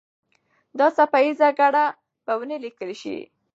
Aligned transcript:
دا 0.77 0.87
څپه 0.97 1.19
ایزه 1.25 1.49
ګړه 1.59 1.85
به 2.25 2.33
ونه 2.39 2.57
لیکل 2.63 2.89
سي. 3.01 3.17